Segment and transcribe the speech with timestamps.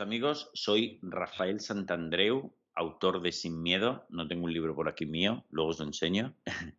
[0.00, 4.06] Amigos, soy Rafael Santandreu, autor de Sin Miedo.
[4.08, 6.34] No tengo un libro por aquí mío, luego os lo enseño.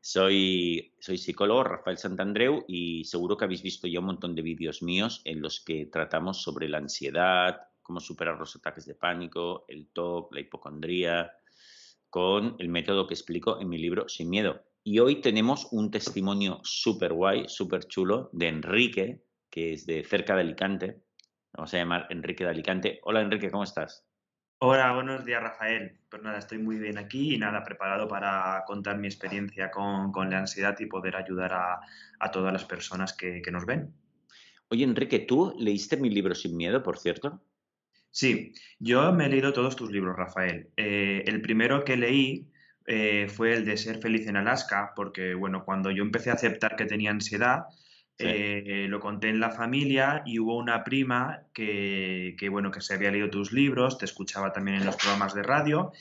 [0.00, 4.82] soy, soy psicólogo, Rafael Santandreu, y seguro que habéis visto ya un montón de vídeos
[4.82, 9.86] míos en los que tratamos sobre la ansiedad, cómo superar los ataques de pánico, el
[9.92, 11.30] TOC, la hipocondría,
[12.10, 14.64] con el método que explico en mi libro Sin Miedo.
[14.82, 20.34] Y hoy tenemos un testimonio súper guay, súper chulo de Enrique, que es de cerca
[20.34, 21.07] de Alicante.
[21.58, 23.00] Vamos a llamar Enrique de Alicante.
[23.02, 24.06] Hola Enrique, ¿cómo estás?
[24.58, 25.98] Hola, buenos días Rafael.
[26.08, 30.38] Pues nada, estoy muy bien aquí y nada, preparado para contar mi experiencia con, la
[30.38, 33.92] ansiedad y poder ayudar a, todas las personas que, nos ven.
[34.68, 37.42] Oye Enrique, ¿tú leíste mi libro Sin Miedo, por cierto?
[38.12, 40.70] Sí, yo me he leído todos tus libros, Rafael.
[40.76, 42.52] Eh, el primero que leí
[42.86, 46.76] eh, fue el de Ser feliz en Alaska, porque bueno, cuando yo empecé a aceptar
[46.76, 47.64] que tenía ansiedad,
[48.18, 53.10] eh, lo conté en la familia y hubo una prima que, bueno, que se había
[53.10, 55.92] leído tus libros, te escuchaba también en los programas de radio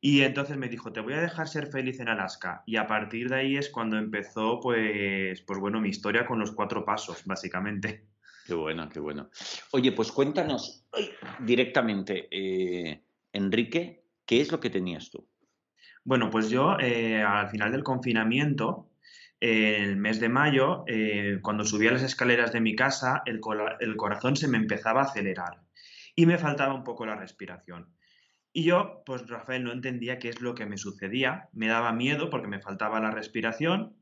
[0.00, 2.62] y entonces me dijo, te voy a dejar ser feliz en Alaska.
[2.66, 6.52] Y a partir de ahí es cuando empezó, pues, pues bueno, mi historia con los
[6.52, 8.06] cuatro pasos, básicamente.
[8.46, 9.30] Qué bueno, qué bueno.
[9.72, 10.84] Oye, pues cuéntanos
[11.40, 15.26] directamente, eh, Enrique, ¿qué es lo que tenías tú?
[16.04, 18.88] Bueno, pues yo eh, al final del confinamiento
[19.40, 23.40] el mes de mayo, eh, cuando subía las escaleras de mi casa, el,
[23.96, 25.60] corazón se me empezaba a acelerar
[26.14, 27.88] y me faltaba un poco la respiración.
[28.52, 32.30] Y yo, pues Rafael, no entendía qué es lo que me sucedía, me daba miedo
[32.30, 33.96] porque me faltaba la respiración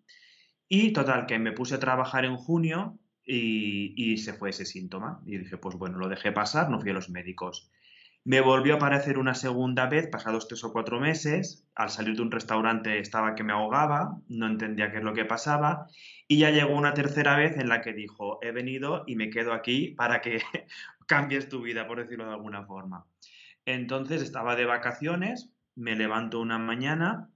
[0.68, 5.20] y total, que me puse a trabajar en junio y, y se fue ese síntoma.
[5.26, 7.70] Y dije, pues bueno, lo dejé pasar, no fui a los médicos.
[8.26, 11.68] Me volvió a aparecer una segunda vez, pasados tres o cuatro meses.
[11.74, 15.26] Al salir de un restaurante estaba que me ahogaba, no entendía qué es lo que
[15.26, 15.88] pasaba.
[16.26, 19.52] Y ya llegó una tercera vez en la que dijo, he venido y me quedo
[19.52, 20.40] aquí para que
[21.06, 23.06] cambies tu vida, por decirlo de alguna forma.
[23.66, 27.28] Entonces estaba de vacaciones, me levanto una mañana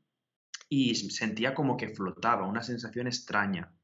[0.70, 3.74] y sentía como que flotaba, una sensación extraña.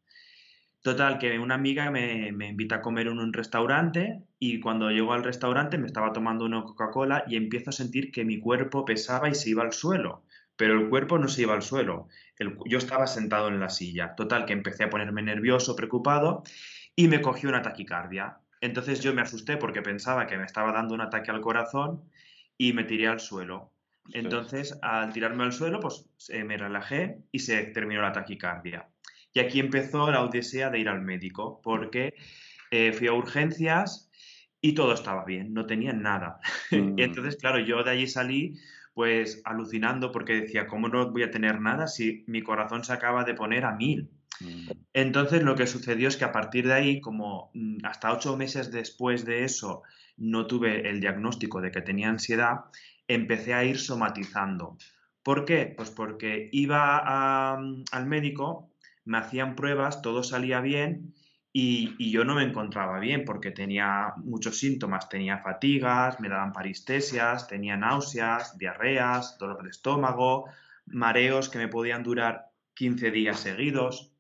[0.85, 5.25] Total, que una amiga me, invita a comer en un restaurante y cuando llego al
[5.25, 9.35] restaurante me estaba tomando una Coca-Cola y empiezo a sentir que mi cuerpo pesaba y
[9.35, 12.09] se iba al suelo, pero el cuerpo no se iba al suelo.
[12.67, 14.15] yo estaba sentado en la silla.
[14.15, 16.43] Total, que empecé a ponerme nervioso, preocupado
[16.95, 18.37] y me cogió una taquicardia.
[18.61, 22.03] Entonces yo me asusté porque pensaba que me estaba dando un ataque al corazón
[22.59, 23.73] y me tiré al suelo.
[24.13, 28.87] Entonces, al tirarme al suelo, pues eh, me relajé y se terminó la taquicardia.
[29.35, 32.15] Y aquí empezó la odisea de ir al médico, porque
[32.71, 34.09] eh, fui a urgencias
[34.61, 36.41] y todo estaba bien, no tenía nada.
[36.71, 36.95] y mm.
[36.99, 38.55] entonces, claro, yo de allí salí
[38.95, 43.25] pues alucinando porque decía, ¿cómo no voy a tener nada si mi corazón se acaba
[43.25, 44.09] de poner a mil?
[44.41, 44.71] Mm.
[44.93, 48.71] Entonces lo que sucedió es que a partir de ahí, como mm, hasta ocho meses
[48.71, 49.83] después de eso
[50.17, 52.67] no tuve el diagnóstico de que tenía ansiedad,
[53.09, 54.79] empecé a ir somatizando.
[55.25, 55.73] ¿Por qué?
[55.77, 58.71] Pues porque iba al médico
[59.05, 61.15] me hacían pruebas, todo salía bien
[61.57, 67.47] y, yo no me encontraba bien porque tenía muchos síntomas, tenía fatigas, me daban paristesias,
[67.47, 70.47] tenía náuseas, diarreas, dolor de estómago,
[70.87, 74.11] mareos que me podían durar 15 días seguidos.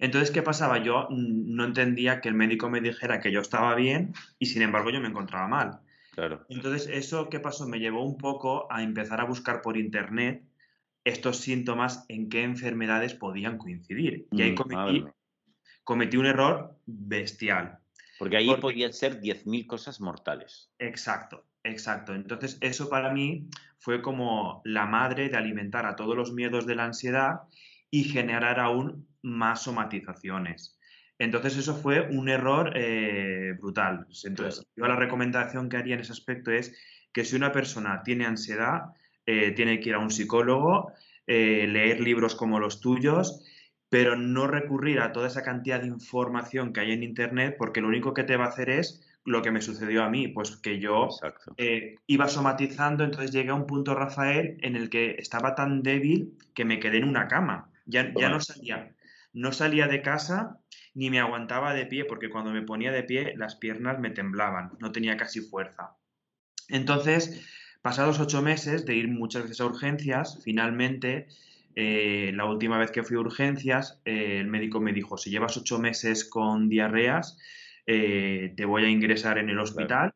[0.00, 0.82] Entonces, ¿qué pasaba?
[0.82, 4.90] Yo no entendía que el médico me dijera que yo estaba bien y sin embargo
[4.90, 5.80] yo me encontraba mal.
[6.12, 6.44] Claro.
[6.48, 10.42] Entonces, eso ¿qué pasó me llevó un poco a empezar a buscar por internet
[11.06, 14.26] estos síntomas en qué enfermedades podían coincidir.
[14.32, 15.06] Y ahí mm,
[15.84, 17.78] cometí, un error bestial.
[18.18, 20.68] Porque ahí podían ser 10.000 cosas mortales.
[20.80, 22.12] Exacto, exacto.
[22.12, 23.48] Entonces eso para mí
[23.78, 27.42] fue como la madre de alimentar a todos los miedos de la ansiedad
[27.88, 30.76] y generar aún más somatizaciones.
[31.20, 34.08] Entonces eso fue un error eh, brutal.
[34.24, 36.76] Entonces yo la recomendación que haría en ese aspecto es
[37.12, 38.86] que si una persona tiene ansiedad,
[39.26, 40.92] eh, tiene que ir a un psicólogo,
[41.26, 43.44] eh, leer libros como los tuyos,
[43.88, 47.88] pero no recurrir a toda esa cantidad de información que hay en Internet, porque lo
[47.88, 50.78] único que te va a hacer es lo que me sucedió a mí, pues que
[50.78, 51.08] yo
[51.56, 56.38] eh, iba somatizando, entonces llegué a un punto, Rafael, en el que estaba tan débil
[56.54, 58.94] que me quedé en una cama, ya, ya no salía,
[59.32, 60.60] no salía de casa
[60.94, 64.72] ni me aguantaba de pie, porque cuando me ponía de pie las piernas me temblaban,
[64.78, 65.96] no tenía casi fuerza.
[66.68, 67.44] Entonces,
[67.86, 71.28] pasados ocho meses de ir muchas veces a urgencias, finalmente,
[71.76, 75.56] eh, la última vez que fui a urgencias, eh, el médico me dijo, si llevas
[75.56, 77.38] ocho meses con diarreas,
[77.86, 80.12] eh, te voy a ingresar en el hospital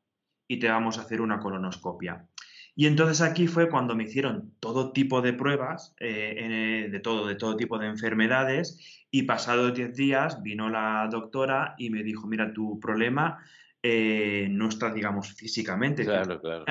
[0.49, 2.27] y te vamos a hacer una colonoscopia.
[2.75, 7.57] Y entonces aquí fue cuando me hicieron todo tipo de pruebas, de todo, de todo
[7.57, 12.81] tipo de enfermedades, y pasados 10 días vino la doctora y me dijo, mira, tu
[12.81, 13.39] problema
[13.85, 16.65] no está, digamos, físicamente, claro, claro.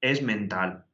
[0.00, 0.84] Es mental.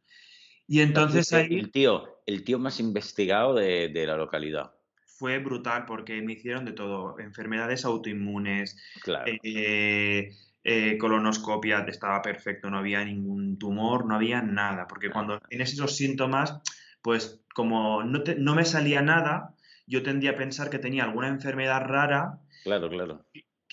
[0.66, 1.58] Y entonces ahí...
[1.58, 4.72] El tío, el tío más investigado de, la localidad.
[5.06, 9.32] Fue brutal porque me hicieron de todo, enfermedades autoinmunes, claro.
[9.42, 10.30] eh,
[10.64, 15.96] eh, colonoscopia, estaba perfecto, no había ningún tumor, no había nada, porque cuando tienes esos
[15.96, 16.60] síntomas,
[17.00, 19.54] pues como no, no me salía nada,
[19.86, 22.40] yo tendía a pensar que tenía alguna enfermedad rara.
[22.64, 23.24] Claro, claro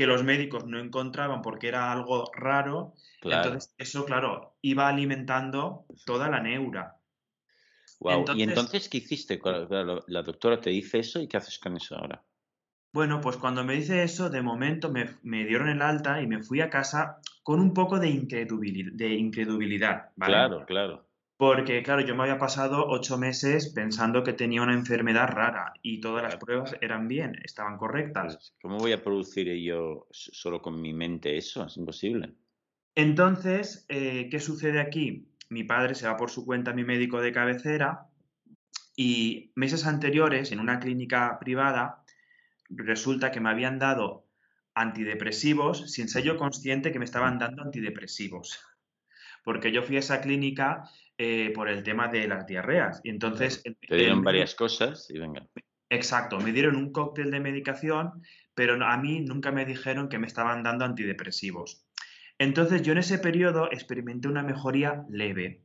[0.01, 2.95] que los médicos no encontraban porque era algo raro.
[3.21, 6.97] Entonces, eso, claro, iba alimentando toda la neura.
[8.35, 9.39] ¿Y entonces qué hiciste?
[10.07, 12.23] La doctora te dice eso y ¿qué haces con eso ahora?
[12.91, 16.41] Bueno, pues cuando me dice eso, de momento me, me dieron el alta y me
[16.41, 18.93] fui a casa con un poco de incredulidad.
[18.93, 21.05] De incredulidad Claro, claro.
[21.41, 25.99] Porque, claro, yo me había pasado ocho meses pensando que tenía una enfermedad rara y
[25.99, 28.35] todas las pruebas eran bien, estaban correctas.
[28.35, 31.65] Pues, ¿Cómo voy a producir yo solo con mi mente eso?
[31.65, 32.35] Es imposible.
[32.93, 35.31] Entonces, eh, ¿qué sucede aquí?
[35.49, 38.05] Mi padre se va por su cuenta a mi médico de cabecera
[38.95, 42.03] y meses anteriores, en una clínica privada,
[42.69, 44.27] resulta que me habían dado
[44.75, 48.59] antidepresivos sin ser yo consciente que me estaban dando antidepresivos.
[49.43, 50.87] Porque yo fui a esa clínica
[51.23, 52.99] eh, por el tema de las diarreas.
[53.03, 53.61] Y entonces...
[53.61, 55.45] Te dieron varias cosas y venga.
[55.87, 58.23] Exacto, me dieron un cóctel de medicación,
[58.55, 61.85] pero a mí nunca me dijeron que me estaban dando antidepresivos.
[62.39, 65.61] Entonces yo en ese periodo experimenté una mejoría leve.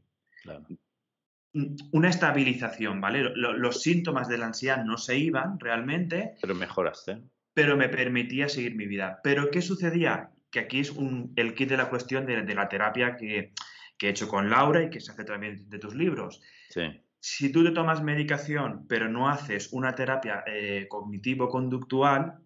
[1.91, 3.23] Una estabilización, ¿vale?
[3.35, 6.35] Los síntomas de la ansiedad no se iban realmente.
[6.43, 7.23] Pero mejoraste.
[7.55, 9.20] Pero me permitía seguir mi vida.
[9.25, 10.32] Pero ¿qué sucedía?
[10.50, 10.93] Que aquí es
[11.37, 13.55] el kit de la cuestión de la terapia que,
[13.99, 16.43] que he hecho con Laura y que se hace también de tus libros.
[17.19, 22.39] Si tú te tomas medicación, pero no haces una terapia eh, cognitivo-conductual,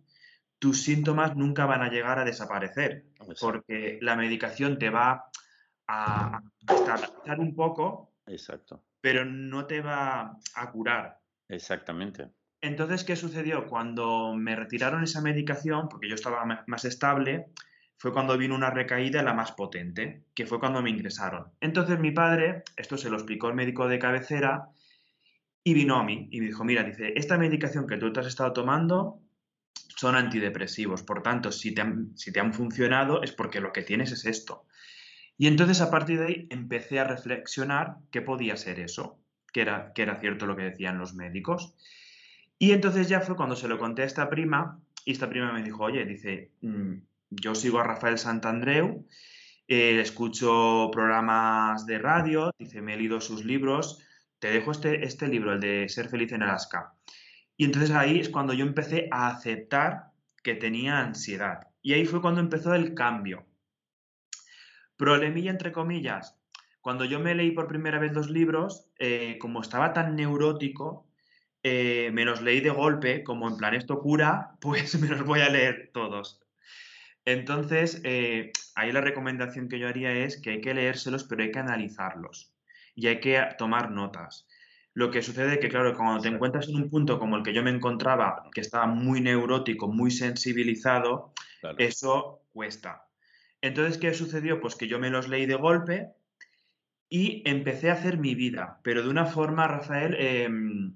[0.58, 3.06] tus síntomas nunca van a llegar a desaparecer,
[3.41, 5.31] porque la medicación te va
[5.88, 8.85] a estabilizar un poco, Exacto.
[9.00, 11.19] pero no te va a curar.
[11.49, 12.31] Exactamente.
[12.61, 13.67] Entonces, ¿qué sucedió?
[13.67, 17.47] Cuando me retiraron esa medicación, porque yo estaba más estable,
[18.00, 21.52] fue cuando vino una recaída la más potente, que fue cuando me ingresaron.
[21.61, 24.70] Entonces mi padre, esto se lo explicó el médico de cabecera,
[25.62, 28.26] y vino a mí y me dijo, mira, dice, esta medicación que tú te has
[28.26, 29.20] estado tomando
[29.97, 34.64] son antidepresivos, por tanto, si te han, funcionado es porque lo que tienes es esto.
[35.37, 39.19] Y entonces a partir de ahí empecé a reflexionar qué podía ser eso,
[39.52, 41.75] que era, que era cierto lo que decían los médicos.
[42.58, 45.62] Y entonces ya fue cuando se lo conté a esta prima y esta prima me
[45.62, 46.94] dijo, oye, dice, mm,
[47.30, 49.06] yo sigo a Rafael Santandreu,
[49.68, 54.04] eh, escucho programas de radio, dice, me he leído sus libros,
[54.40, 56.94] te dejo este, este libro, el de Ser feliz en Alaska.
[57.56, 60.12] Y entonces ahí es cuando yo empecé a aceptar
[60.42, 61.68] que tenía ansiedad.
[61.82, 63.46] Y ahí fue cuando empezó el cambio.
[64.96, 66.36] Problemilla entre comillas.
[66.80, 71.06] Cuando yo me leí por primera vez los libros, eh, como estaba tan neurótico,
[71.62, 75.40] eh, me los leí de golpe, como en plan esto cura, pues me los voy
[75.40, 76.40] a leer todos.
[77.24, 81.50] Entonces, eh, ahí la recomendación que yo haría es que hay que leérselos, pero hay
[81.50, 82.52] que analizarlos
[82.94, 84.46] y hay que tomar notas.
[84.94, 87.52] Lo que sucede es que, claro, cuando te encuentras en un punto como el que
[87.52, 91.32] yo me encontraba, que estaba muy neurótico, muy sensibilizado,
[91.78, 93.06] eso cuesta.
[93.60, 94.60] Entonces, ¿qué sucedió?
[94.60, 96.08] Pues que yo me los leí de golpe
[97.08, 100.94] y empecé a hacer mi vida, pero de una forma, Rafael, em,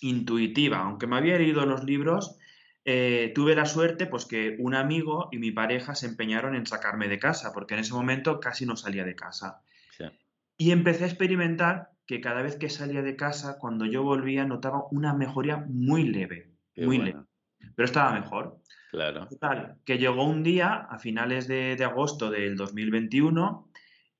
[0.00, 0.78] intuitiva.
[0.78, 2.36] Aunque me había leído los libros,
[2.84, 7.08] eh, tuve la suerte pues que un amigo y mi pareja se empeñaron en sacarme
[7.08, 9.62] de casa, porque en ese momento casi no salía de casa.
[10.56, 14.84] Y empecé a experimentar que cada vez que salía de casa, cuando yo volvía, notaba
[14.90, 17.22] una mejoría muy leve, muy leve.
[17.74, 18.58] Pero estaba mejor.
[18.90, 19.28] Claro.
[19.86, 23.70] que llegó un día, a finales de, de agosto del 2021,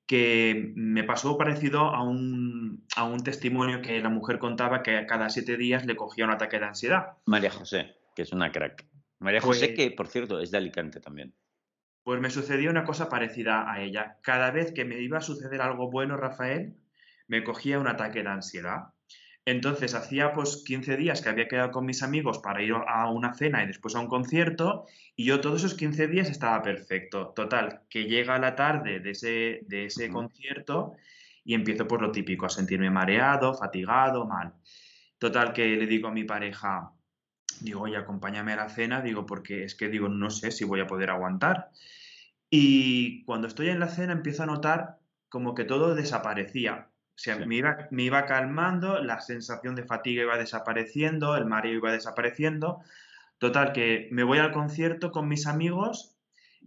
[0.06, 5.28] que me pasó parecido a un, a un testimonio que la mujer contaba que cada
[5.28, 7.18] siete días le cogía un ataque de ansiedad.
[7.26, 8.86] María José que es una crack.
[9.18, 11.34] María José, pues que por cierto es de Alicante también.
[12.02, 14.18] Pues me sucedió una cosa parecida a ella.
[14.22, 16.76] Cada vez que me iba a suceder algo bueno, Rafael,
[17.28, 18.94] me cogía un ataque de ansiedad.
[19.44, 23.34] Entonces hacía pues 15 días que había quedado con mis amigos para ir a una
[23.34, 24.86] cena y después a un concierto
[25.16, 27.32] y yo todos esos 15 días estaba perfecto.
[27.34, 30.94] Total, que llega la tarde de ese, de ese concierto
[31.44, 34.54] y empiezo pues lo típico, a sentirme mareado, fatigado, mal.
[35.18, 36.92] Total, que le digo a mi pareja,
[37.60, 40.80] digo, oye, acompáñame a la cena, digo, porque es que digo, no sé si voy
[40.80, 41.70] a poder aguantar.
[42.50, 44.98] Y cuando estoy en la cena empiezo a notar
[45.28, 46.88] como que todo desaparecía.
[47.14, 51.74] O sea, me, iba, me iba calmando, la sensación de fatiga iba desapareciendo, el mareo
[51.74, 52.80] iba desapareciendo.
[53.38, 56.16] Total, que me voy al concierto con mis amigos,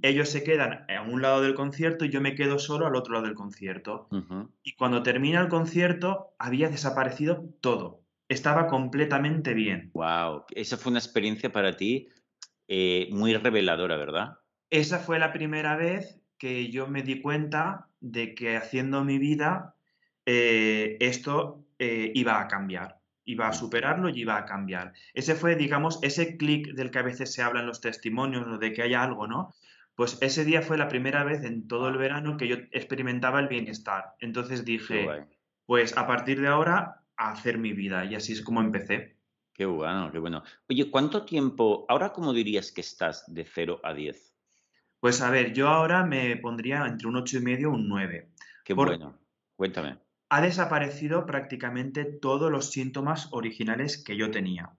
[0.02, 3.14] ellos se quedan a un lado del concierto y yo me quedo solo al otro
[3.14, 4.08] lado del concierto.
[4.64, 8.03] Y cuando termina el concierto, había desaparecido todo.
[8.30, 9.92] Estaba completamente bien.
[9.94, 12.10] Wow, esa fue una experiencia para ti
[12.68, 14.38] eh, muy reveladora, ¿verdad?
[14.70, 19.76] Esa fue la primera vez que yo me di cuenta de que haciendo mi vida
[20.26, 24.94] eh, esto eh, iba a cambiar, iba a superarlo y iba a cambiar.
[25.14, 28.74] Ese fue, digamos, ese clic del que a veces se habla en los testimonios, de
[28.74, 29.54] que haya algo, ¿no?
[29.96, 33.48] Pues ese día fue la primera vez en todo el verano que yo experimentaba el
[33.48, 34.16] bienestar.
[34.20, 35.08] Entonces dije,
[35.66, 38.06] pues a partir de ahora, a hacer mi vida.
[38.06, 39.18] Y así es como empecé.
[39.54, 40.44] Qué bueno, qué bueno.
[40.70, 44.36] Oye, ¿cuánto tiempo, ahora cómo dirías que estás de 0 a 10?
[45.00, 48.32] Pues a ver, yo ahora me pondría entre un 8 y medio y un 9.
[48.64, 49.20] Qué bueno.
[49.56, 50.00] Cuéntame
[50.34, 54.72] ha desaparecido prácticamente todos los síntomas originales que yo tenía.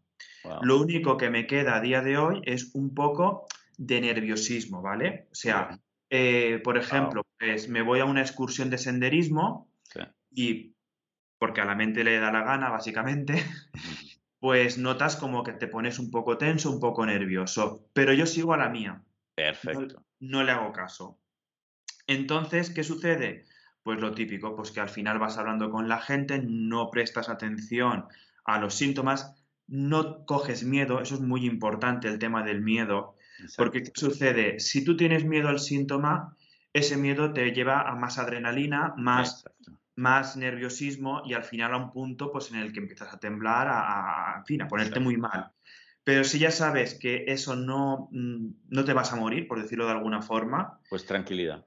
[0.63, 3.47] Lo único que me queda a día de hoy es un poco
[3.79, 5.29] de nerviosismo, ¿vale?
[5.31, 5.79] O sea,
[6.11, 9.71] eh, por ejemplo, pues me voy a una excursión de senderismo
[10.33, 10.74] y
[11.45, 13.35] porque a la mente le da la gana, básicamente,
[14.41, 18.55] pues notas como que te pones un poco tenso, un poco nervioso, pero yo sigo
[18.55, 19.03] a la mía.
[19.35, 20.03] Perfecto.
[20.21, 21.19] no le hago caso.
[22.07, 23.45] Entonces, ¿qué sucede?
[23.83, 28.07] Pues lo típico, pues que al final vas hablando con la gente, no prestas atención
[28.47, 29.35] a los síntomas,
[29.67, 33.17] no coges miedo, eso es muy importante el tema del miedo,
[33.59, 34.61] porque ¿qué sucede?
[34.61, 36.39] Si tú tienes miedo al síntoma,
[36.73, 39.45] ese miedo te lleva a más adrenalina, más,
[39.97, 43.69] más nerviosismo y al final a un punto pues en el que empiezas a temblar,
[43.71, 45.53] a, fin, a ponerte muy mal.
[46.03, 49.87] Pero si ya sabes que eso no, mm, no te vas a morir, por decirlo
[49.87, 50.81] de alguna forma.
[50.91, 51.65] Pues tranquilidad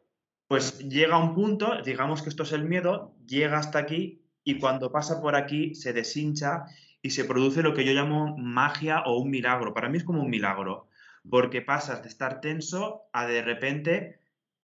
[0.48, 4.92] pues llega un punto, digamos que esto es el miedo, llega hasta aquí y cuando
[4.92, 6.66] pasa por aquí se deshincha
[7.02, 9.74] y se produce lo que yo llamo magia o un milagro.
[9.74, 10.88] Para mí es como un milagro,
[11.30, 14.22] porque pasas de estar tenso a de repente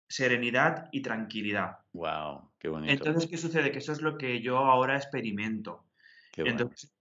[0.09, 1.77] serenidad y tranquilidad.
[1.93, 2.91] Wow, qué bonito.
[2.91, 3.71] Entonces, ¿qué sucede?
[3.71, 5.85] Que eso es lo que yo ahora experimento.
[6.33, 6.59] Qué bueno.
[6.59, 6.91] Entonces,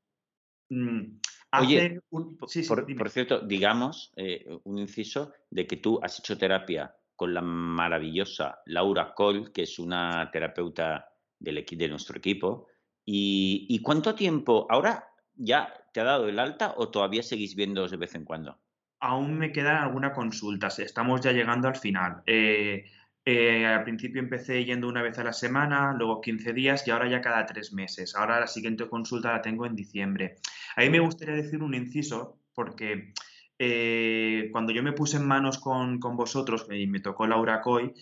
[0.68, 1.18] mm,
[1.60, 7.40] Oye, por, cierto, digamos, eh, un inciso de que tú has hecho terapia con la
[7.40, 12.66] maravillosa Laura Cole, que es una terapeuta del de nuestro equipo.
[13.04, 14.66] Y, cuánto tiempo?
[14.68, 18.58] ¿Ahora ya te ha dado el alta o todavía seguís viendo de vez en cuando?
[19.00, 22.23] Aún me quedan algunas consultas, estamos ya llegando al final.
[22.26, 22.85] Eh,
[23.31, 27.11] eh, al principio empecé yendo una vez a la semana, luego 15 días y ahora
[27.11, 28.17] ya cada tres meses.
[28.17, 30.37] Ahora la siguiente consulta la tengo en diciembre.
[30.76, 33.12] Ahí me gustaría decir un inciso, porque
[33.59, 37.93] eh, cuando yo me puse en manos con, vosotros y me tocó Laura Coy,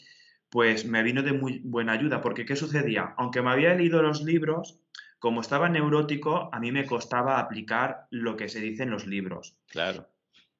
[0.49, 3.15] pues me vino de muy buena ayuda, porque ¿qué sucedía?
[3.17, 4.79] Aunque me había leído los libros,
[5.19, 9.59] como estaba neurótico, a mí me costaba aplicar lo que se dice en los libros.
[9.67, 10.07] Claro.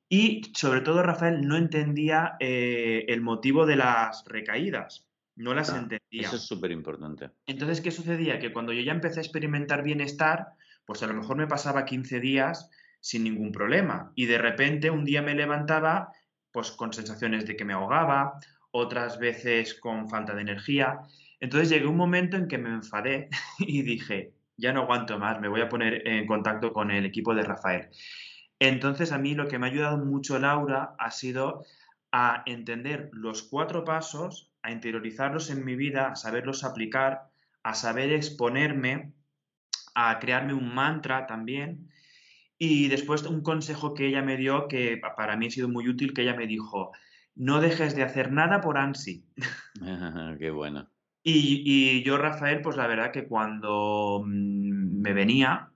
[0.09, 5.07] Y sobre todo, Rafael, no entendía eh, el motivo de las recaídas.
[5.35, 6.29] No las ah, entendía.
[6.29, 7.31] Eso es súper importante.
[7.47, 8.39] Entonces, ¿qué sucedía?
[8.39, 10.47] Que cuando yo ya empecé a experimentar bienestar,
[10.87, 12.71] pues a lo mejor me pasaba 15 días
[13.01, 14.13] sin ningún problema.
[14.15, 16.13] Y de repente un día me levantaba
[16.53, 18.39] pues con sensaciones de que me ahogaba,
[18.71, 21.01] otras veces con falta de energía.
[21.39, 25.49] Entonces llegué un momento en que me enfadé y dije, ya no aguanto más, me
[25.49, 27.91] voy a poner en contacto con el equipo de Rafael.
[28.59, 31.65] Entonces a mí lo que me ha ayudado mucho Laura ha sido
[32.13, 37.29] a entender los cuatro pasos, a interiorizarlos en mi vida, a saberlos aplicar,
[37.63, 39.13] a saber exponerme,
[39.95, 41.91] a crearme un mantra también
[42.59, 46.15] y después un consejo que ella me dio, que para mí ha sido muy útil,
[46.15, 46.93] que ella me dijo,
[47.35, 49.25] no dejes de hacer nada por ANSI.
[50.39, 50.89] Qué bueno.
[51.23, 55.71] Y, yo, Rafael, pues la verdad que cuando mm, me venía,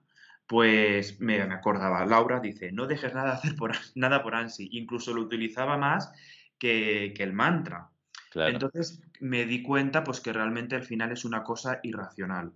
[0.51, 2.05] pues me, acordaba.
[2.05, 4.67] Laura dice, no dejes nada, hacer por, nada por ANSI.
[4.73, 6.11] Incluso lo utilizaba más
[6.59, 7.89] que, el mantra.
[8.35, 12.51] Entonces me di cuenta pues que realmente al final es una cosa irracional.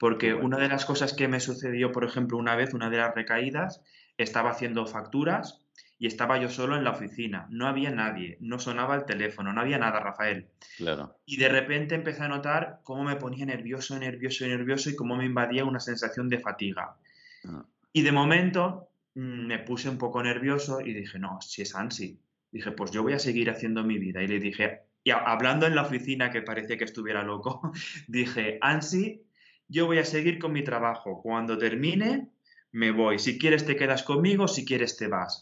[0.00, 3.14] Porque una de las cosas que me sucedió, por ejemplo, una vez, una de las
[3.14, 3.84] recaídas,
[4.16, 5.64] estaba haciendo facturas
[5.96, 7.46] y estaba yo solo en la oficina.
[7.50, 10.48] No había nadie, no sonaba el teléfono, no había nada, Rafael.
[10.76, 11.14] Claro.
[11.24, 15.24] Y de repente empecé a notar cómo me ponía nervioso, nervioso nervioso y cómo me
[15.24, 16.96] invadía una sensación de fatiga.
[17.92, 22.20] Y de momento mm, me puse un poco nervioso y dije, no, si es ansi.
[22.50, 24.22] Dije, pues yo voy a seguir haciendo mi vida.
[24.22, 27.72] Y le dije, y hablando en la oficina que parecía que estuviera loco,
[28.08, 29.22] dije, ansi,
[29.68, 31.20] yo voy a seguir con mi trabajo.
[31.22, 32.30] Cuando termine,
[32.72, 33.18] me voy.
[33.18, 35.40] Si quieres te quedas conmigo, si quieres te vas.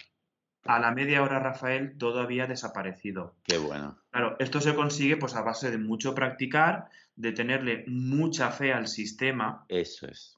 [0.64, 3.36] A la media hora, Rafael, todo había desaparecido.
[3.44, 3.98] Qué bueno.
[4.10, 8.88] Claro, esto se consigue pues a base de mucho practicar, de tenerle mucha fe al
[8.88, 9.64] sistema.
[9.68, 10.35] Eso es.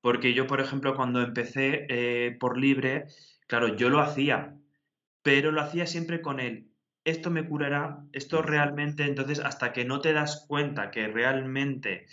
[0.00, 3.06] Porque yo, por ejemplo, cuando empecé eh, por libre,
[3.46, 4.56] claro, yo lo hacía,
[5.22, 6.70] pero lo hacía siempre con él.
[7.04, 12.06] Esto me curará, esto realmente, entonces, hasta que no te das cuenta que realmente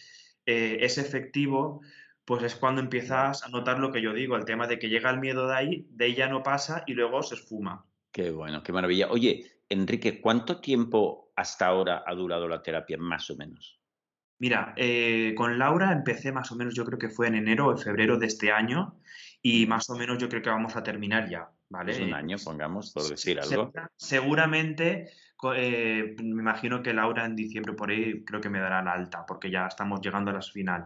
[0.46, 1.82] eh, es efectivo,
[2.26, 5.10] pues es cuando empiezas a notar lo que yo digo, el tema de que llega
[5.10, 7.86] el miedo de ahí, de ella no pasa y luego se esfuma.
[8.12, 9.10] Qué bueno, qué maravilla.
[9.10, 13.77] Oye, Enrique, ¿cuánto tiempo hasta ahora ha durado la terapia, más o menos?
[14.40, 17.78] Mira, eh, con Laura empecé más o menos, yo creo que fue en enero o
[17.78, 19.00] febrero de este año
[19.42, 21.94] y más o menos yo creo que vamos a terminar ya, ¿vale?
[21.94, 23.72] Es un año, pongamos, por decir algo.
[23.96, 25.10] Seguramente,
[25.56, 29.26] eh, me imagino que Laura en diciembre por ahí creo que me dará la alta,
[29.26, 30.86] porque ya estamos llegando a las final.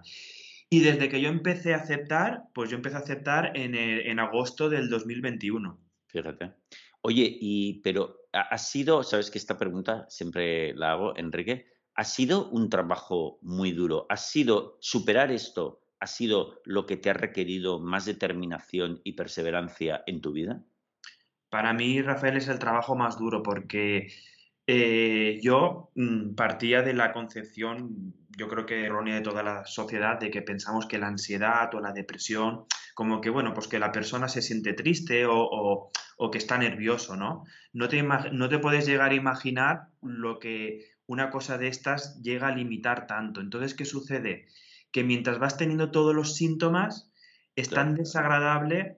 [0.70, 4.70] Y desde que yo empecé a aceptar, pues yo empecé a aceptar en, en agosto
[4.70, 5.78] del 2021.
[6.08, 6.54] Fíjate.
[7.02, 12.50] Oye, y pero ha sido, sabes que esta pregunta siempre la hago, Enrique, ha sido
[12.50, 14.06] un trabajo muy duro.
[14.10, 15.82] ¿Ha sido superar esto?
[16.00, 20.64] ¿Ha sido lo que te ha requerido más determinación y perseverancia en tu vida?
[21.50, 24.08] Para mí, Rafael, es el trabajo más duro porque
[24.68, 30.18] eh, yo mm, partía de la concepción, yo creo que errónea de toda la sociedad,
[30.20, 33.92] de que pensamos que la ansiedad o la depresión, como que, bueno, pues que la
[33.92, 35.92] persona se siente triste o,
[36.32, 37.44] que está nervioso, ¿no?
[37.74, 42.48] No te, no te puedes llegar a imaginar lo que una cosa de estas llega
[42.48, 43.42] a limitar tanto.
[43.42, 44.48] Entonces, ¿qué sucede?
[44.92, 47.12] Que mientras vas teniendo todos los síntomas,
[47.56, 48.98] es tan desagradable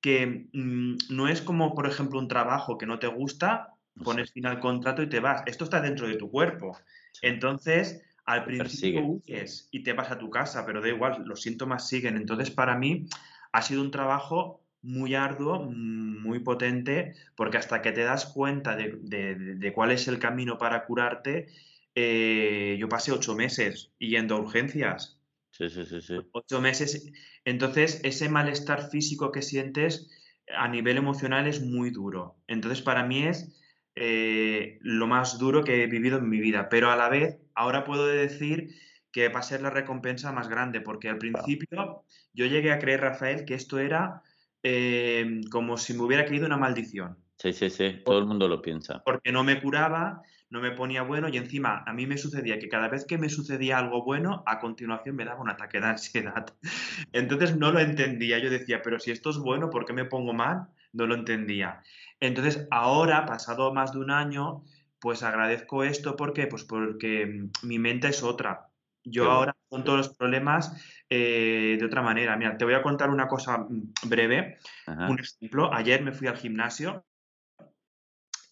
[0.00, 3.74] que mm, no es como, por ejemplo, un trabajo que no te gusta
[4.04, 5.42] pones fin al contrato y te vas.
[5.46, 6.78] Esto está dentro de tu cuerpo.
[7.22, 11.88] Entonces, al principio huyes y te vas a tu casa, pero da igual, los síntomas
[11.88, 12.16] siguen.
[12.16, 13.06] Entonces, para mí
[13.52, 19.72] ha sido un trabajo muy arduo, muy potente, porque hasta que te das cuenta de,
[19.74, 21.48] cuál es el camino para curarte,
[21.94, 25.20] eh, yo pasé ocho meses yendo a urgencias.
[25.50, 26.16] Sí, sí, sí, sí.
[26.32, 27.10] Ocho meses.
[27.44, 30.08] Entonces, ese malestar físico que sientes
[30.56, 32.36] a nivel emocional es muy duro.
[32.46, 33.58] Entonces, para mí es
[33.96, 37.84] eh, lo más duro que he vivido en mi vida, pero a la vez ahora
[37.84, 38.76] puedo decir
[39.10, 43.00] que va a ser la recompensa más grande, porque al principio yo llegué a creer,
[43.00, 44.22] Rafael, que esto era
[44.62, 47.18] eh, como si me hubiera caído una maldición.
[47.36, 49.02] Sí, sí, sí, todo el mundo lo piensa.
[49.04, 52.68] Porque no me curaba, no me ponía bueno y encima a mí me sucedía que
[52.68, 56.46] cada vez que me sucedía algo bueno, a continuación me daba un ataque de ansiedad.
[57.12, 60.32] Entonces no lo entendía, yo decía, pero si esto es bueno, ¿por qué me pongo
[60.32, 60.68] mal?
[60.92, 61.82] No lo entendía.
[62.18, 64.64] Entonces, ahora, pasado más de un año,
[65.00, 68.68] pues agradezco esto porque, pues porque mm, mi mente es otra.
[69.04, 70.72] Yo ahora con todos los problemas
[71.08, 72.36] eh, de otra manera.
[72.36, 74.58] Mira, te voy a contar una cosa mm, breve.
[74.86, 75.72] Un ejemplo.
[75.72, 77.04] Ayer me fui al gimnasio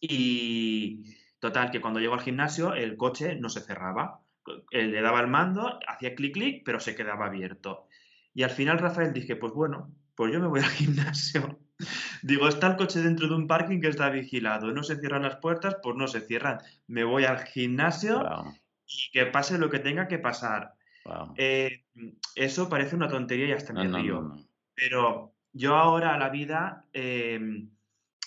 [0.01, 4.21] y total, que cuando llego al gimnasio el coche no se cerraba.
[4.71, 7.89] Eh, le daba el mando, hacía clic, clic, pero se quedaba abierto.
[8.33, 11.59] Y al final, Rafael, dije, pues bueno, pues yo me voy al gimnasio.
[12.23, 14.73] Digo, está el coche dentro de un parking que está vigilado.
[14.73, 16.59] No se cierran las puertas, pues no se cierran.
[16.87, 18.25] Me voy al gimnasio
[18.87, 20.75] y que pase lo que tenga que pasar.
[21.37, 21.85] Eh,
[22.35, 24.33] eso parece una tontería y hasta me río.
[24.75, 27.71] Pero yo ahora a la vida em,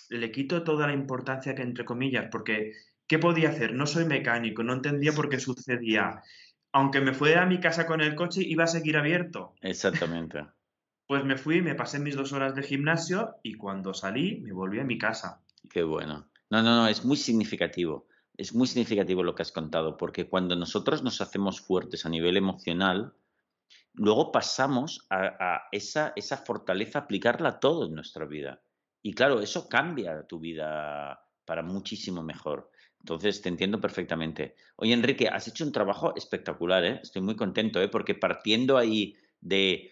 [0.09, 2.73] le quito toda la importancia que, entre comillas, porque
[3.07, 3.73] ¿qué podía hacer?
[3.73, 6.21] No soy mecánico, no entendía por qué sucedía.
[6.71, 9.55] Aunque me fuera a mi casa con el coche, iba a seguir abierto.
[9.61, 10.45] Exactamente.
[11.07, 14.79] Pues me fui, me pasé mis dos horas de gimnasio y cuando salí me volví
[14.79, 15.41] a mi casa.
[15.69, 16.29] Qué bueno.
[16.51, 18.07] No, no, no, es muy significativo.
[18.39, 22.37] Es muy significativo lo que has contado, porque cuando nosotros nos hacemos fuertes a nivel
[22.37, 23.13] emocional,
[23.95, 26.13] luego pasamos a, esa,
[26.45, 28.61] fortaleza, aplicarla a todo en nuestra vida.
[29.01, 32.71] Y claro, eso cambia tu vida para muchísimo mejor.
[33.01, 34.55] Entonces, te entiendo perfectamente.
[34.77, 36.99] Oye, Enrique, has hecho un trabajo espectacular, ¿eh?
[37.03, 37.89] Estoy muy contento, ¿eh?
[37.89, 39.91] Porque partiendo ahí de,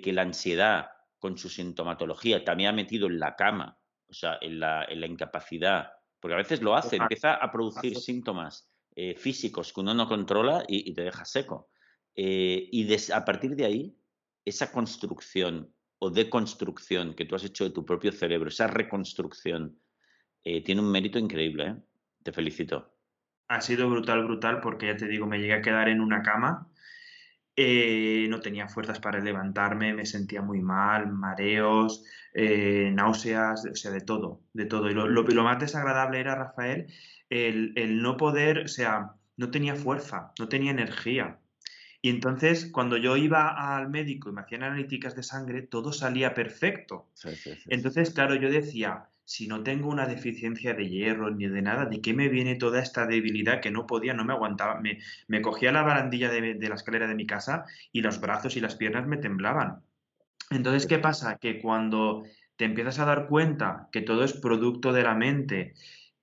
[0.00, 3.76] que la ansiedad con su sintomatología también ha metido en la cama,
[4.08, 9.14] o sea, en la, incapacidad, porque a veces lo hace, empieza a producir síntomas eh,
[9.14, 11.70] físicos que uno no controla y, te deja seco.
[12.14, 13.96] Eh, y a partir de ahí,
[14.44, 19.78] esa construcción o deconstrucción que tú has hecho de tu propio cerebro, esa reconstrucción,
[20.44, 21.76] eh, tiene un mérito increíble.
[22.22, 22.92] Te felicito.
[23.48, 26.68] Ha sido brutal, brutal, porque ya te digo, me llegué a quedar en una cama,
[27.60, 34.00] eh, no tenía fuerzas para levantarme, me sentía muy mal, mareos, náuseas, o sea, de
[34.00, 34.88] todo, de todo.
[34.88, 36.86] Y lo, lo, más desagradable era, Rafael,
[37.30, 41.40] el, el no poder, o sea, no tenía fuerza, no tenía energía.
[42.00, 46.34] Y entonces, cuando yo iba al médico y me hacían analíticas de sangre, todo salía
[46.34, 47.10] perfecto.
[47.66, 52.00] entonces, claro, yo decía, si no tengo una deficiencia de hierro ni de nada, ¿de
[52.00, 54.80] qué me viene toda esta debilidad que no podía, no me aguantaba?
[54.80, 58.60] Me, cogía la barandilla de, de la escalera de mi casa y los brazos y
[58.60, 59.82] las piernas me temblaban.
[60.48, 61.36] Entonces, ¿qué pasa?
[61.36, 62.24] Que cuando
[62.56, 65.74] te empiezas a dar cuenta que todo es producto de la mente,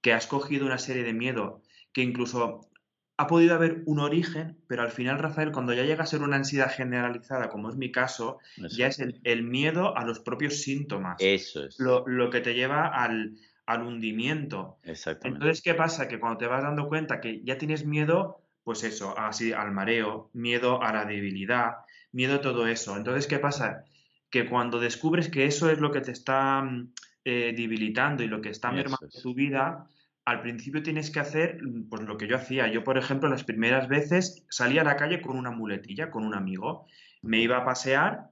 [0.02, 1.62] que has cogido una serie de miedo,
[1.94, 2.72] que incluso
[3.18, 6.36] ha podido haber un origen, pero al final, Rafael, cuando ya llega a ser una
[6.36, 11.16] ansiedad generalizada, como es mi caso, ya es el, miedo a los propios síntomas.
[11.20, 11.80] Eso es.
[11.80, 14.80] Lo, que te lleva al, hundimiento.
[14.84, 15.38] Exactamente.
[15.38, 16.08] Entonces, ¿qué pasa?
[16.10, 20.30] Que cuando te vas dando cuenta que ya tienes miedo, pues eso, así al mareo,
[20.34, 21.78] miedo a la debilidad,
[22.12, 22.98] miedo a todo eso.
[22.98, 23.86] Entonces, ¿qué pasa?
[24.30, 26.92] Que cuando descubres que eso es lo que te está mm,
[27.24, 29.88] eh, debilitando y lo que está mermando tu vida,
[30.26, 32.68] al principio tienes que hacer mm, pues lo que yo hacía.
[32.68, 36.34] Yo, por ejemplo, las primeras veces salía a la calle con una muletilla, con un
[36.34, 36.88] amigo.
[37.22, 38.32] Me iba a pasear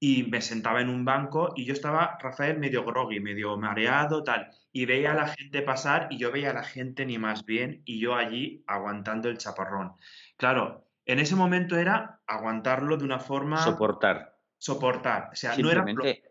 [0.00, 4.50] y me sentaba en un banco y yo estaba, Rafael, medio groggy, medio mareado, tal.
[4.72, 7.82] Y veía a la gente pasar y yo veía a la gente ni más bien
[7.84, 9.92] y yo allí aguantando el chaparrón.
[10.36, 13.58] Claro, en ese momento era aguantarlo de una forma...
[13.58, 14.36] Soportar.
[14.58, 15.30] Soportar.
[15.32, 15.84] O sea, no era...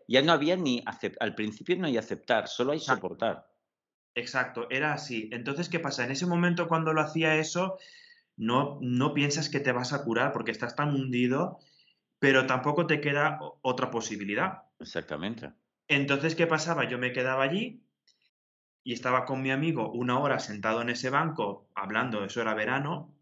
[0.08, 0.82] Ya no había ni...
[1.20, 3.49] Al principio no hay aceptar, solo hay soportar.
[4.14, 5.28] Exacto, era así.
[5.32, 6.04] Entonces, ¿qué pasa?
[6.04, 7.78] En ese momento cuando lo hacía eso,
[8.36, 11.58] no, no piensas que te vas a curar porque estás tan hundido,
[12.18, 14.62] pero tampoco te queda otra posibilidad.
[14.78, 15.52] Exactamente.
[15.88, 16.88] Entonces, ¿qué pasaba?
[16.88, 17.82] Yo me quedaba allí
[18.82, 23.14] y estaba con mi amigo una hora sentado en ese banco hablando, eso era verano,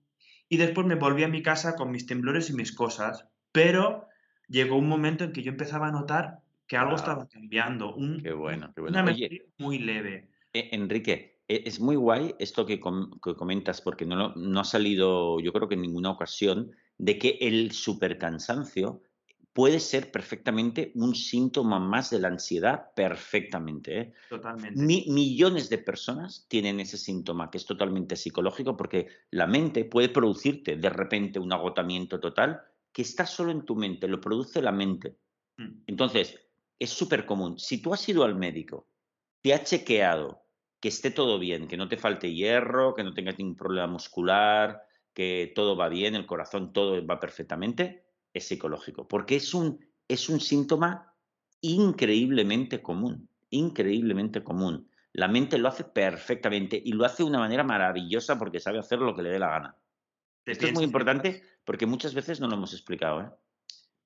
[0.49, 4.07] y después me volví a mi casa con mis temblores y mis cosas, pero
[4.47, 8.33] llegó un momento en que yo empezaba a notar que algo estaba cambiando, un, qué
[8.33, 9.01] bueno, qué bueno.
[9.01, 9.15] una
[9.57, 10.29] muy leve.
[10.59, 15.53] Eh, Enrique, e, es muy guay esto que, comentas porque no, no, ha salido, yo
[15.53, 19.03] creo que en ninguna ocasión, de que el supercansancio
[19.53, 24.01] puede ser perfectamente un síntoma más de la ansiedad, perfectamente.
[24.01, 24.13] ¿eh?
[24.29, 24.81] Totalmente.
[24.81, 30.77] millones de personas tienen ese síntoma que es totalmente psicológico porque la mente puede producirte
[30.77, 32.61] de repente un agotamiento total
[32.93, 35.17] que está solo en tu mente, lo produce la mente.
[35.57, 35.83] Mm.
[35.87, 36.37] Entonces,
[36.81, 37.59] es súper común.
[37.59, 38.89] Si tú has ido al médico
[39.43, 40.43] te ha chequeado
[40.81, 44.83] que esté todo bien, que no te falte hierro, que no tengas ningún problema muscular,
[45.13, 49.09] que todo va bien, el corazón, todo va perfectamente, es psicológico.
[49.09, 51.15] Porque es un, es un síntoma
[51.61, 54.89] increíblemente común, increíblemente común.
[55.13, 59.01] La mente lo hace perfectamente y lo hace de una manera maravillosa porque sabe hacer
[59.01, 59.77] lo que le dé la gana.
[60.45, 63.21] Esto es muy importante porque muchas veces no lo hemos explicado.
[63.23, 63.31] ¿eh?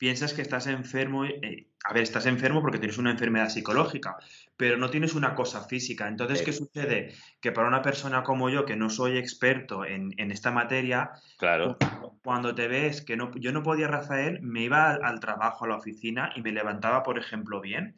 [0.02, 4.16] Piensas que estás enfermo, eh, a ver, estás enfermo porque tienes una enfermedad psicológica,
[4.56, 6.08] pero no tienes una cosa física.
[6.08, 7.14] Entonces, ¿qué sucede?
[7.40, 11.76] Que para una persona como yo, que no soy experto en, esta materia, claro.
[12.24, 15.76] cuando te ves que no, yo no podía, Rafael, me iba al, trabajo, a la
[15.76, 17.94] oficina y me levantaba, por ejemplo, bien.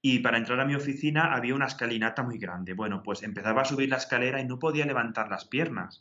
[0.00, 2.72] Y para entrar a mi oficina había una escalinata muy grande.
[2.72, 6.00] Bueno, pues empezaba a subir la escalera y no podía levantar las piernas.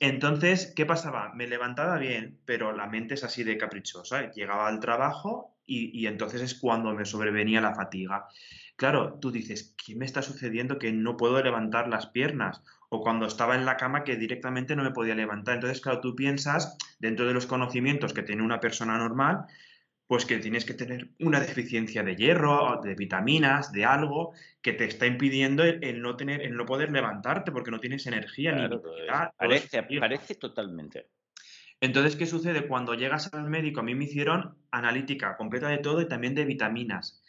[0.00, 1.32] Entonces, ¿qué pasaba?
[1.34, 4.30] Me levantaba bien, pero la mente es así de caprichosa.
[4.32, 8.26] Llegaba al trabajo y, entonces es cuando me sobrevenía la fatiga.
[8.76, 12.62] Claro, tú dices, ¿qué me está sucediendo que no puedo levantar las piernas?
[12.88, 15.54] O cuando estaba en la cama que directamente no me podía levantar.
[15.54, 19.46] Entonces, claro, tú piensas, dentro de los conocimientos que tiene una persona normal,
[20.06, 24.84] pues que tienes que tener una deficiencia de hierro, de vitaminas, de algo que te
[24.84, 28.68] está impidiendo el, no tener, el no poder levantarte porque no tienes energía ni
[29.36, 31.08] parece, parece totalmente.
[31.80, 32.66] Entonces, ¿qué sucede?
[32.66, 36.44] Cuando llegas al médico, a mí me hicieron analítica completa de todo y también de
[36.44, 37.22] vitaminas.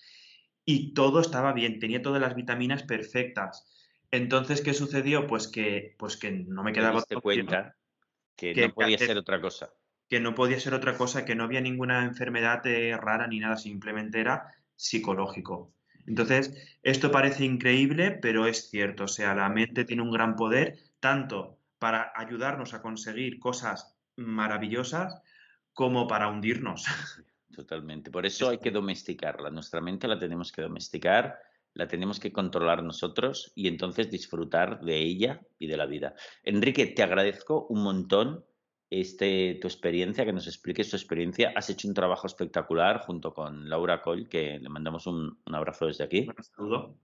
[0.65, 3.71] Y todo estaba bien, tenía todas las vitaminas perfectas.
[4.11, 5.27] Entonces, ¿qué sucedió?
[5.27, 7.01] Pues que, pues que no me quedaba...
[7.03, 7.75] Te cuenta
[8.35, 9.71] que, que no podía ser otra cosa
[10.07, 13.57] que no podía ser otra cosa, que no había ninguna enfermedad eh, rara ni nada,
[13.57, 15.73] simplemente era psicológico.
[16.05, 20.77] Entonces, esto parece increíble, pero es cierto, o sea, la mente tiene un gran poder,
[20.99, 25.21] tanto para ayudarnos a conseguir cosas maravillosas
[25.73, 26.85] como para hundirnos.
[27.55, 28.11] Totalmente.
[28.11, 29.49] Por eso hay que domesticarla.
[29.49, 31.39] Nuestra mente la tenemos que domesticar,
[31.73, 36.15] la tenemos que controlar nosotros y entonces disfrutar de ella y de la vida.
[36.43, 38.45] Enrique, te agradezco un montón
[39.01, 41.53] este, tu experiencia, que nos expliques tu experiencia.
[41.55, 46.03] Has hecho un trabajo espectacular junto con Laura Coll, que le mandamos un, abrazo desde
[46.03, 46.27] aquí.
[46.27, 46.97] Un saludo.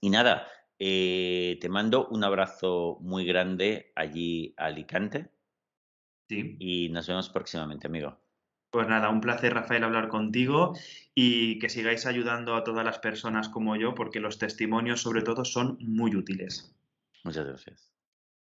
[0.00, 0.46] Y nada,
[0.78, 5.30] eh, te mando un abrazo muy grande allí a Alicante.
[6.28, 6.56] Sí.
[6.58, 8.18] Y nos vemos próximamente, amigo.
[8.70, 10.74] Pues nada, un placer, Rafael, hablar contigo
[11.12, 15.44] y que sigáis ayudando a todas las personas como yo, porque los testimonios, sobre todo,
[15.44, 16.72] son muy útiles.
[17.24, 17.90] Muchas gracias.